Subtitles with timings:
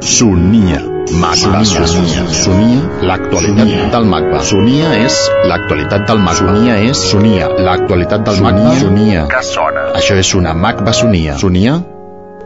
[0.00, 0.80] Sonia.
[1.12, 1.62] Magba.
[1.64, 2.24] Sonia.
[2.32, 2.80] Sonia.
[3.04, 4.38] L'actualitat del Magba.
[4.40, 6.38] Sonia és l'actualitat del Magba.
[6.38, 7.48] Sonia és Sonia.
[7.66, 8.72] L'actualitat del Magba.
[8.80, 9.26] Sonia.
[9.28, 9.82] Que sona.
[10.00, 11.36] Això és una Magba Sonia.
[11.36, 11.74] Sonia.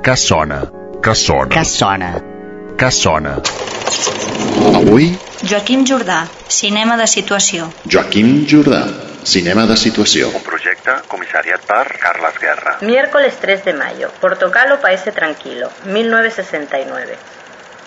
[0.03, 0.65] Que sona.
[1.01, 1.49] Que sona.
[1.55, 2.11] Que sona.
[2.77, 3.37] Que sona.
[4.75, 5.13] Avui,
[5.47, 7.71] Joaquim Jordà, cinema de situació.
[7.87, 8.83] Joaquim Jordà.
[9.25, 10.29] Cinema de situació.
[10.37, 12.75] Un projecte comissariat per Carles Guerra.
[12.83, 14.11] Miércoles 3 de mayo.
[14.21, 15.71] Portocalo parece tranquilo.
[15.87, 17.17] 1969.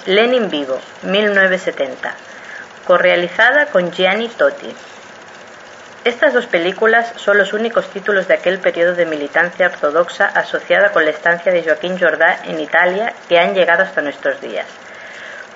[0.08, 0.80] Lenin vivo.
[1.04, 2.14] 1970.
[2.86, 4.74] Correalizada con Gianni Totti.
[6.06, 11.04] Estas dos películas son los únicos títulos de aquel periodo de militancia ortodoxa asociada con
[11.04, 14.66] la estancia de Joaquín Jordá en Italia que han llegado hasta nuestros días.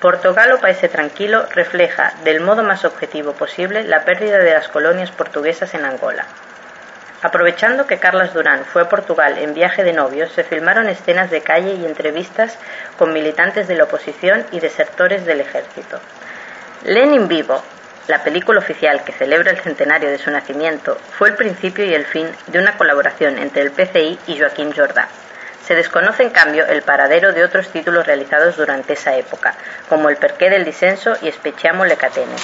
[0.02, 5.72] Portogalo Paese Tranquilo refleja del modo más objetivo posible la pérdida de las colonias portuguesas
[5.72, 6.26] en Angola.
[7.22, 11.40] Aprovechando que Carlos Durán fue a Portugal en viaje de novios, se filmaron escenas de
[11.40, 12.58] calle y entrevistas
[12.98, 16.00] con militantes de la oposición y desertores del ejército.
[16.84, 17.62] Lenin vivo,
[18.08, 22.04] la película oficial que celebra el centenario de su nacimiento, fue el principio y el
[22.04, 25.06] fin de una colaboración entre el PCI y Joaquín Jordá.
[25.64, 29.54] Se desconoce en cambio el paradero de otros títulos realizados durante esa época,
[29.88, 32.34] como El perqué del disenso y Speciamo le catene.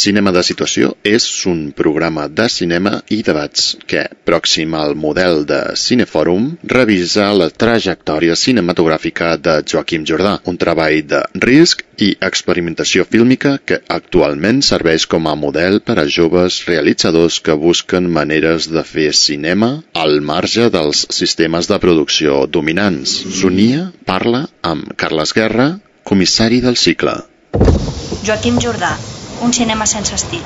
[0.00, 5.58] Cinema de situació és un programa de cinema i debats que, pròxim al model de
[5.76, 13.58] Cinefòrum, revisa la trajectòria cinematogràfica de Joaquim Jordà, un treball de risc i experimentació fílmica
[13.60, 19.10] que actualment serveix com a model per a joves realitzadors que busquen maneres de fer
[19.12, 23.18] cinema al marge dels sistemes de producció dominants.
[23.42, 25.74] Sonia parla amb Carles Guerra,
[26.08, 27.20] comissari del cicle.
[28.24, 28.96] Joaquim Jordà,
[29.40, 30.44] un cinema sense estil.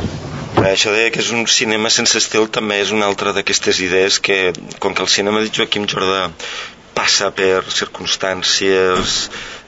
[0.64, 4.52] Això de que és un cinema sense estil també és una altra d'aquestes idees que,
[4.78, 6.28] com que el cinema de Joaquim Jordà
[6.94, 9.16] passa per circumstàncies,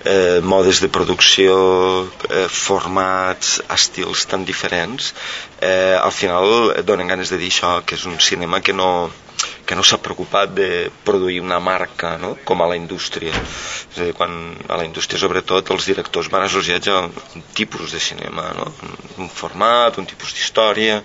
[0.06, 1.56] eh, modes de producció,
[2.30, 5.12] eh, formats, estils tan diferents,
[5.60, 9.10] eh, al final donen ganes de dir això, que és un cinema que no,
[9.66, 10.68] que no s'ha preocupat de
[11.04, 12.36] produir una marca no?
[12.48, 14.32] com a la indústria és a dir, quan
[14.68, 18.70] a la indústria sobretot els directors van associats a un tipus de cinema no?
[19.18, 21.02] un format, un tipus d'història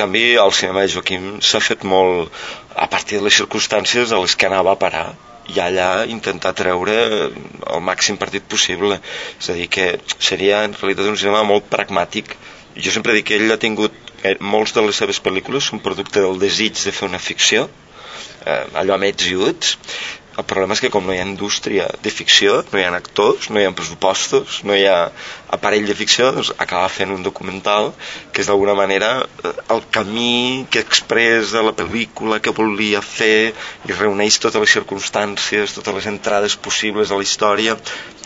[0.00, 2.28] canvi el cinema de Joaquim s'ha fet molt
[2.76, 5.08] a partir de les circumstàncies a les que anava a parar
[5.50, 9.00] i allà intentar treure el màxim partit possible.
[9.40, 12.36] És a dir que seria en realitat un cinema molt pragmàtic.
[12.76, 16.22] Jo sempre dic que ell ha tingut eh, molts de les seves pel·lícules són producte
[16.22, 17.68] del desig de fer una ficció
[18.46, 19.76] eh, allò amb ets i uts
[20.40, 23.50] el problema és que com no hi ha indústria de ficció, no hi ha actors,
[23.52, 25.10] no hi ha pressupostos, no hi ha
[25.52, 27.90] aparell de ficció, doncs acaba fent un documental
[28.32, 33.52] que és d'alguna manera eh, el camí que expressa la pel·lícula que volia fer
[33.88, 37.76] i reuneix totes les circumstàncies, totes les entrades possibles a la història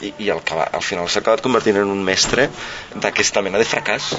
[0.00, 2.48] i, i al, al final s'ha acabat convertint en un mestre
[2.94, 4.14] d'aquesta mena de fracàs.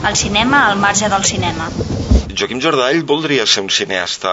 [0.00, 1.68] El cinema al marge del cinema.
[2.40, 4.30] Joaquim Jordall voldria ser un cineasta,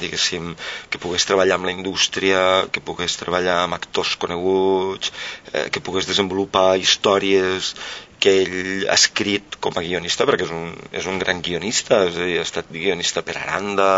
[0.00, 0.48] diguéssim,
[0.90, 2.40] que pogués treballar amb la indústria,
[2.74, 5.12] que pogués treballar amb actors coneguts,
[5.52, 7.70] eh, que pogués desenvolupar històries
[8.18, 12.18] que ell ha escrit com a guionista, perquè és un, és un gran guionista, és
[12.18, 13.90] a dir, ha estat guionista per Aranda,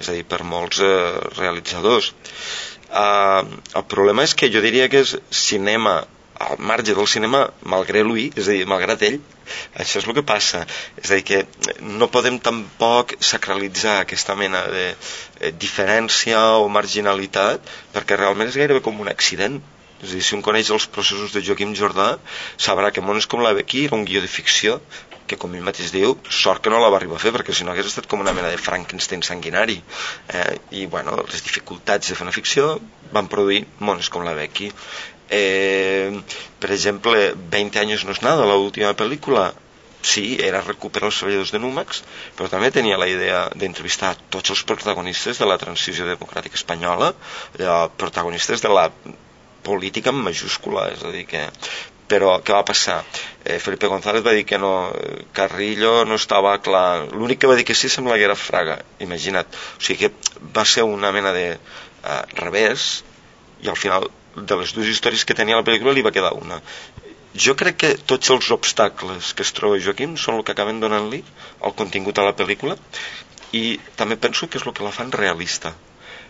[0.00, 0.96] és a dir, per molts eh,
[1.36, 2.14] realitzadors.
[2.94, 3.42] Uh,
[3.74, 5.98] el problema és que jo diria que és cinema
[6.34, 9.20] al marge del cinema, malgrat lui, és a dir, malgrat ell,
[9.78, 10.64] això és el que passa.
[11.00, 17.72] És a dir, que no podem tampoc sacralitzar aquesta mena de eh, diferència o marginalitat,
[17.94, 19.60] perquè realment és gairebé com un accident.
[20.02, 22.14] És a dir, si un coneix els processos de Joaquim Jordà,
[22.60, 24.80] sabrà que Mons com la Becky era un guió de ficció,
[25.26, 27.64] que com ell mateix diu, sort que no la va arribar a fer, perquè si
[27.64, 29.78] no hagués estat com una mena de Frankenstein sanguinari.
[30.28, 30.58] Eh?
[30.82, 32.74] I, bueno, les dificultats de fer una ficció
[33.14, 34.70] van produir Mons com la Becky.
[35.30, 36.12] Eh,
[36.60, 39.52] per exemple, 20 anys no és nada, l'última pel·lícula
[40.04, 42.02] sí, era recuperar els treballadors de Númex,
[42.36, 47.14] però també tenia la idea d'entrevistar tots els protagonistes de la transició democràtica espanyola,
[47.58, 48.90] eh, protagonistes de la
[49.64, 51.48] política en majúscula, és a dir que
[52.04, 52.98] però què va passar?
[53.44, 54.92] Eh, Felipe González va dir que no,
[55.32, 59.48] Carrillo no estava clar, l'únic que va dir que sí sembla que era Fraga, imagina't,
[59.48, 63.02] o sigui que va ser una mena de eh, revés
[63.64, 66.60] i al final de les dues històries que tenia la pel·lícula li va quedar una.
[67.46, 71.22] Jo crec que tots els obstacles que es troba Joaquim són el que acaben donant-li
[71.66, 72.76] el contingut a la pel·lícula
[73.54, 73.64] i
[73.98, 75.74] també penso que és el que la fan realista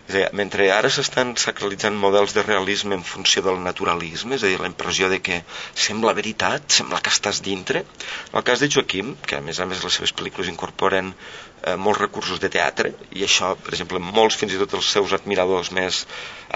[0.05, 4.43] És a dir, mentre ara s'estan sacralitzant models de realisme en funció del naturalisme, és
[4.43, 5.39] a dir, la impressió de que
[5.85, 7.81] sembla veritat, sembla que estàs dintre,
[8.27, 11.73] en el cas de Joaquim, que a més a més les seves pel·lícules incorporen eh,
[11.87, 15.73] molts recursos de teatre, i això, per exemple, molts, fins i tot els seus admiradors
[15.79, 16.05] més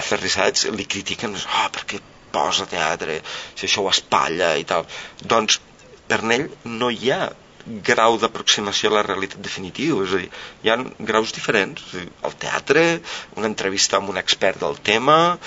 [0.04, 3.18] aferrissats, li critiquen, oh, per què posa teatre,
[3.58, 4.86] si això ho espatlla i tal.
[5.26, 5.58] Doncs,
[6.10, 7.24] per ell no hi ha
[7.86, 10.32] grau d'aproximació a la realitat definitiu, és a dir,
[10.64, 10.78] hi ha
[11.12, 11.94] graus diferents.
[11.96, 12.84] El teatre,
[13.38, 15.38] una entrevista amb un expert del tema,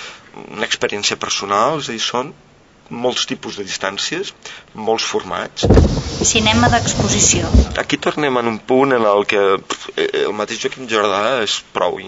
[0.45, 2.33] una experiència personal, és a dir, són
[2.93, 4.33] molts tipus de distàncies,
[4.75, 5.65] molts formats.
[6.27, 7.49] Cinema d'exposició.
[7.79, 9.41] Aquí tornem en un punt en el que
[9.97, 11.99] el mateix Joaquim Jordà és prou,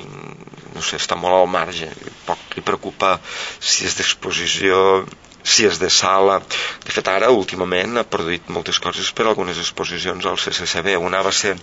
[0.75, 1.89] no sé, està molt al marge,
[2.27, 3.15] poc li preocupa
[3.59, 5.05] si és d'exposició
[5.45, 6.39] si és de sala.
[6.85, 10.97] De fet, ara, últimament, ha produït moltes coses per algunes exposicions al CCCB.
[11.09, 11.53] Una va ser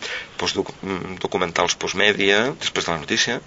[0.41, 0.57] doncs,
[1.25, 3.41] documentals postmèdia, després de la notícia.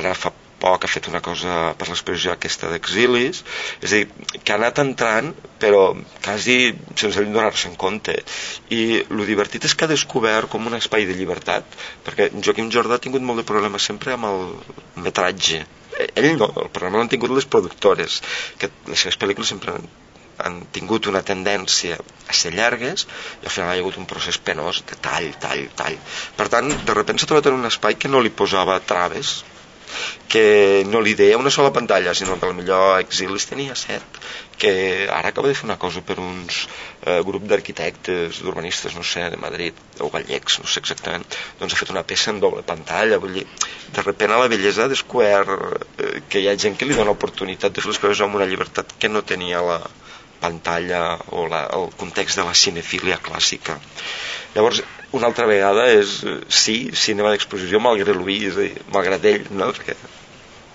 [0.00, 0.32] Ara fa
[0.64, 3.42] poc ha fet una cosa per l'exposició aquesta d'exilis,
[3.84, 5.82] és a dir, que ha anat entrant, però
[6.24, 6.56] quasi
[7.00, 8.16] sense donar-se en compte.
[8.72, 12.96] I el divertit és que ha descobert com un espai de llibertat, perquè Joaquim Jordà
[12.96, 14.44] ha tingut molt de problemes sempre amb el
[15.04, 15.64] metratge,
[16.14, 18.20] ell no, el problema l'han tingut les productores,
[18.58, 19.88] que les seves pel·lícules sempre han,
[20.44, 21.98] han tingut una tendència
[22.28, 25.66] a ser llargues i al final hi ha hagut un procés penós de tall, tall,
[25.78, 25.98] tall.
[26.38, 29.42] Per tant, de sobte s'ha trobat en un espai que no li posava traves,
[30.34, 34.16] que no li deia una sola pantalla, sinó que millor Exilis tenia set,
[34.58, 34.72] que
[35.06, 36.56] ara acaba de fer una cosa per uns
[37.06, 41.22] eh, grup d'arquitectes, d'urbanistes, no sé, de Madrid, o gallecs, no sé exactament,
[41.60, 43.44] doncs ha fet una peça en doble pantalla, vull dir,
[43.94, 47.70] de repent la bellesa ha descobert eh, que hi ha gent que li dona oportunitat
[47.70, 49.78] de fer les coses amb una llibertat que no tenia la
[50.42, 53.78] pantalla o la, el context de la cinefília clàssica.
[54.58, 54.82] Llavors,
[55.14, 56.76] una altra vegada és, eh, sí,
[57.06, 59.70] cinema d'exposició malgrat dir, malgrat ell, no?
[59.78, 59.94] perquè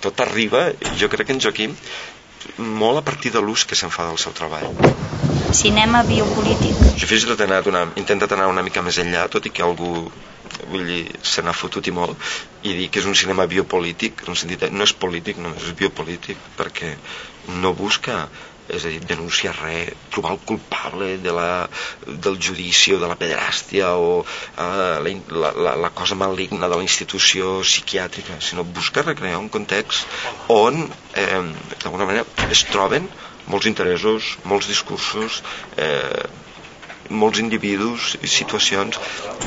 [0.04, 0.70] tot arriba,
[1.00, 1.76] jo crec que en Joaquim,
[2.58, 4.72] molt a partir de l'ús que se'n fa del seu treball.
[5.60, 6.76] Cinema biopolític.
[7.02, 9.54] Jo fins i tot he anat una, intentat anar una mica més enllà, tot i
[9.54, 9.94] que algú
[10.70, 12.18] vull dir, se n'ha fotut i molt
[12.68, 15.76] i dir que és un cinema biopolític en un sentit, no és polític només, és
[15.78, 16.96] biopolític perquè
[17.62, 18.26] no busca
[18.70, 21.68] és a dir, denunciar res, trobar el culpable de la,
[22.06, 26.86] del judici o de la pederàstia o eh, la, la, la cosa maligna de la
[26.86, 30.06] institució psiquiàtrica, sinó buscar recrear un context
[30.54, 30.86] on
[31.16, 31.42] eh,
[31.80, 33.10] d'alguna manera es troben
[33.50, 35.42] molts interessos, molts discursos,
[35.78, 36.28] eh,
[37.10, 39.00] molts individus i situacions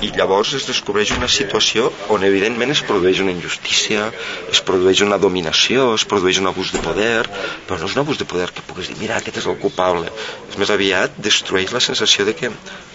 [0.02, 4.08] i llavors es descobreix una situació on evidentment es produeix una injustícia
[4.50, 7.22] es produeix una dominació es produeix un abús de poder
[7.68, 10.10] però no és un abús de poder que puguis dir mira aquest és el culpable
[10.50, 12.50] és més aviat destrueix la sensació de que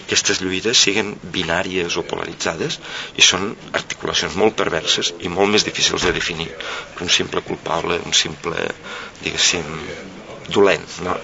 [0.08, 2.78] aquestes lluites siguen binàries o polaritzades
[3.16, 8.00] i són articulacions molt perverses i molt més difícils de definir que un simple culpable,
[8.04, 8.68] un simple
[9.24, 9.68] diguéssim
[10.48, 11.16] dolent no?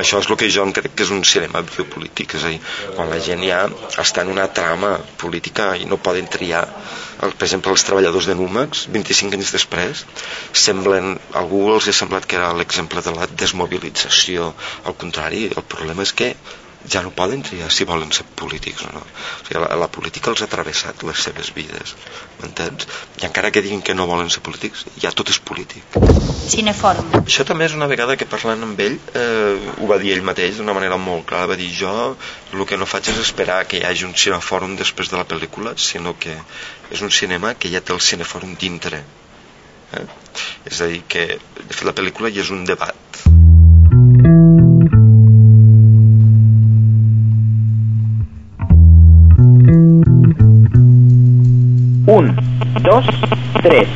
[0.00, 2.60] Això és el que jo crec que és un cinema biopolític, és a dir,
[2.96, 3.62] quan la gent ja
[4.02, 6.62] està en una trama política i no poden triar,
[7.22, 10.04] el, per exemple, els treballadors de Númex, 25 anys després,
[10.64, 14.52] semblen, algú els ha semblat que era l'exemple de la desmobilització,
[14.88, 16.32] al contrari, el problema és que
[16.88, 19.02] ja no poden triar si volen ser polítics o no.
[19.02, 21.94] O sigui, la, la política els ha travessat les seves vides,
[22.40, 22.88] m'entens?
[23.20, 25.98] I encara que diguin que no volen ser polítics, ja tot és polític.
[26.52, 27.12] Cinefòrum.
[27.22, 30.58] Això també és una vegada que parlant amb ell, eh, ho va dir ell mateix
[30.58, 31.92] d'una manera molt clara, va dir jo
[32.52, 35.76] el que no faig és esperar que hi hagi un cinefòrum després de la pel·lícula,
[35.76, 36.34] sinó que
[36.90, 39.04] és un cinema que ja té el cinefòrum dintre.
[39.92, 40.06] Eh?
[40.66, 43.22] És a dir, que de fet la pel·lícula ja és un debat
[52.92, 53.06] dos,
[53.62, 53.88] tres.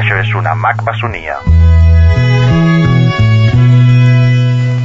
[0.00, 1.36] Això és una macbasonia.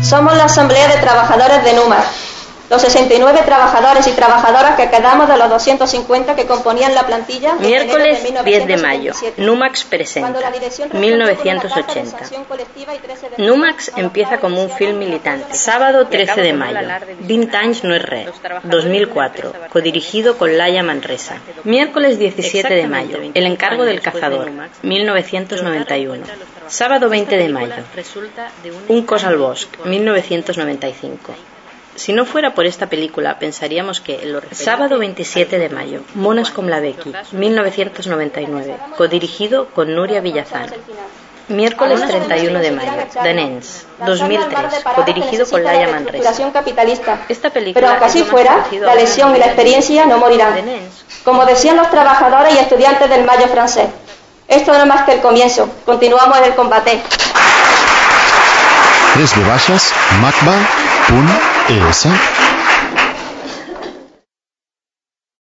[0.04, 2.04] Somos la Asamblea de Trabajadores de Númar,
[2.70, 7.54] los 69 trabajadores y trabajadoras que quedamos de los 250 que componían la plantilla.
[7.56, 10.52] Miércoles 10 de mayo, Numax presenta,
[10.94, 12.18] 1980.
[13.38, 15.54] Numax empieza como un film militante.
[15.54, 16.88] Sábado 13 de mayo,
[17.20, 18.30] 20 anys no es res,
[18.64, 21.38] 2004, codirigido con Laia Manresa.
[21.64, 26.24] Miércoles 17 de mayo, El encargo del cazador, 1991.
[26.68, 27.76] Sábado 20 de mayo,
[28.88, 31.36] Un cos al bosc, 1995.
[31.96, 36.70] Si no fuera por esta película, pensaríamos que el Sábado 27 de mayo, Monas con
[36.70, 40.70] la Becky, 1999, codirigido con Nuria Villazán.
[41.48, 46.52] Miércoles 31 de mayo, The Nens, 2003, codirigido con Laia Manresa.
[46.52, 47.20] capitalista.
[47.30, 50.56] Esta película Pero aunque así lo fuera, la lesión y la experiencia no morirán.
[51.24, 53.88] Como decían los trabajadores y estudiantes del Mayo francés,
[54.48, 55.70] esto no es más que el comienzo.
[55.86, 57.00] Continuamos en el combate.
[59.14, 62.12] 3 v E sen?